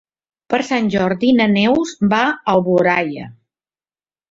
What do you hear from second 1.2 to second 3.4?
na Neus va a Alboraia.